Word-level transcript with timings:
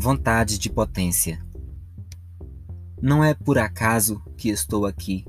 Vontade 0.00 0.60
de 0.60 0.70
potência. 0.70 1.44
Não 3.02 3.24
é 3.24 3.34
por 3.34 3.58
acaso 3.58 4.22
que 4.36 4.48
estou 4.48 4.86
aqui, 4.86 5.26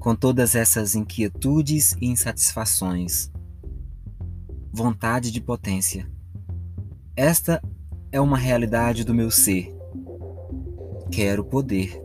com 0.00 0.16
todas 0.16 0.56
essas 0.56 0.96
inquietudes 0.96 1.92
e 2.00 2.06
insatisfações. 2.06 3.30
Vontade 4.72 5.30
de 5.30 5.40
potência. 5.40 6.10
Esta 7.14 7.62
é 8.10 8.20
uma 8.20 8.36
realidade 8.36 9.04
do 9.04 9.14
meu 9.14 9.30
ser. 9.30 9.72
Quero 11.12 11.44
poder. 11.44 12.02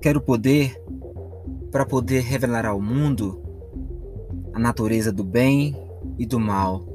Quero 0.00 0.22
poder 0.22 0.82
para 1.70 1.84
poder 1.84 2.22
revelar 2.22 2.64
ao 2.64 2.80
mundo 2.80 3.42
a 4.54 4.58
natureza 4.58 5.12
do 5.12 5.22
bem 5.22 5.76
e 6.18 6.24
do 6.24 6.40
mal, 6.40 6.86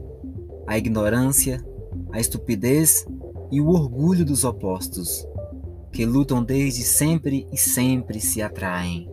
a 0.65 0.75
ignorância 0.75 1.63
a 2.11 2.19
estupidez 2.19 3.05
e 3.51 3.59
o 3.59 3.69
orgulho 3.69 4.25
dos 4.25 4.43
opostos, 4.43 5.27
que 5.91 6.05
lutam 6.05 6.43
desde 6.43 6.83
sempre 6.83 7.47
e 7.51 7.57
sempre 7.57 8.19
se 8.19 8.41
atraem. 8.41 9.09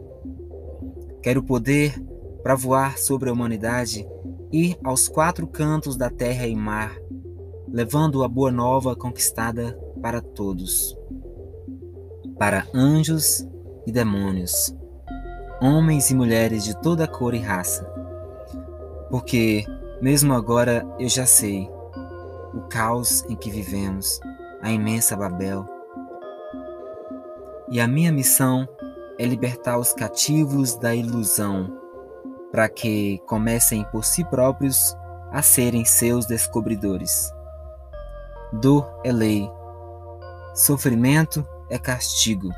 Quero 1.23 1.43
poder 1.43 2.01
para 2.43 2.55
voar 2.55 2.99
sobre 2.99 3.29
a 3.29 3.33
humanidade, 3.33 4.07
ir 4.53 4.79
aos 4.85 5.09
quatro 5.09 5.47
cantos 5.47 5.97
da 5.97 6.09
terra 6.09 6.47
e 6.47 6.55
mar, 6.55 6.97
levando 7.69 8.23
a 8.23 8.29
boa 8.29 8.51
nova 8.51 8.95
conquistada 8.95 9.79
para 10.01 10.21
todos, 10.21 10.97
para 12.39 12.67
anjos 12.73 13.47
e 13.87 13.93
demônios, 13.93 14.75
homens 15.61 16.11
e 16.11 16.15
mulheres 16.15 16.65
de 16.65 16.81
toda 16.81 17.09
cor 17.09 17.35
e 17.35 17.39
raça. 17.39 17.85
Porque, 19.11 19.65
mesmo 20.01 20.33
agora, 20.33 20.87
eu 20.99 21.09
já 21.09 21.27
sei 21.27 21.69
o 22.55 22.63
caos 22.63 23.25
em 23.29 23.37
que 23.37 23.51
vivemos, 23.51 24.21
a 24.63 24.71
imensa 24.71 25.17
Babel. 25.17 25.67
E 27.71 27.81
a 27.81 27.87
minha 27.87 28.11
missão 28.11 28.69
é 29.19 29.25
libertar 29.25 29.79
os 29.79 29.93
cativos 29.93 30.77
da 30.77 30.95
ilusão, 30.95 31.77
para 32.51 32.69
que 32.69 33.19
comecem 33.27 33.85
por 33.93 34.05
si 34.05 34.25
próprios 34.25 34.97
a 35.31 35.43
serem 35.43 35.85
seus 35.85 36.27
descobridores. 36.27 37.31
Dor 38.53 38.89
é 39.05 39.13
lei, 39.13 39.51
sofrimento 40.55 41.47
é 41.69 41.79
castigo, 41.79 42.49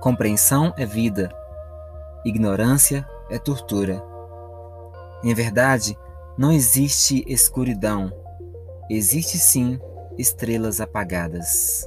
compreensão 0.00 0.72
é 0.76 0.86
vida, 0.86 1.34
ignorância 2.24 3.04
é 3.28 3.38
tortura. 3.38 4.00
Em 5.24 5.34
verdade, 5.34 5.98
não 6.38 6.52
existe 6.52 7.24
escuridão, 7.26 8.12
existe 8.90 9.38
sim 9.38 9.80
estrelas 10.18 10.80
apagadas. 10.80 11.86